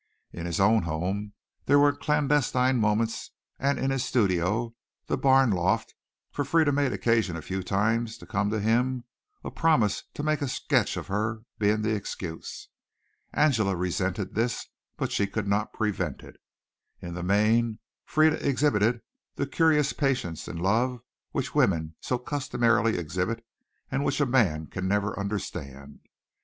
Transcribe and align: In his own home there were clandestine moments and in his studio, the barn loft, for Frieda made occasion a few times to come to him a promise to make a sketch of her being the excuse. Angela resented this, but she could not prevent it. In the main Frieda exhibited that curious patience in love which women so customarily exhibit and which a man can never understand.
In 0.33 0.47
his 0.47 0.59
own 0.59 0.81
home 0.81 1.33
there 1.67 1.77
were 1.77 1.95
clandestine 1.95 2.79
moments 2.79 3.33
and 3.59 3.77
in 3.77 3.91
his 3.91 4.03
studio, 4.03 4.73
the 5.05 5.15
barn 5.15 5.51
loft, 5.51 5.93
for 6.31 6.43
Frieda 6.43 6.71
made 6.71 6.91
occasion 6.91 7.35
a 7.37 7.41
few 7.43 7.61
times 7.61 8.17
to 8.17 8.25
come 8.25 8.49
to 8.49 8.59
him 8.59 9.03
a 9.43 9.51
promise 9.51 10.05
to 10.15 10.23
make 10.23 10.41
a 10.41 10.47
sketch 10.47 10.97
of 10.97 11.05
her 11.05 11.43
being 11.59 11.83
the 11.83 11.93
excuse. 11.93 12.67
Angela 13.31 13.75
resented 13.75 14.33
this, 14.33 14.65
but 14.97 15.11
she 15.11 15.27
could 15.27 15.47
not 15.47 15.71
prevent 15.71 16.23
it. 16.23 16.37
In 16.99 17.13
the 17.13 17.21
main 17.21 17.77
Frieda 18.03 18.43
exhibited 18.43 19.01
that 19.35 19.51
curious 19.51 19.93
patience 19.93 20.47
in 20.47 20.57
love 20.57 20.99
which 21.29 21.53
women 21.53 21.93
so 21.99 22.17
customarily 22.17 22.97
exhibit 22.97 23.45
and 23.91 24.03
which 24.03 24.19
a 24.19 24.25
man 24.25 24.65
can 24.65 24.87
never 24.87 25.19
understand. 25.19 25.99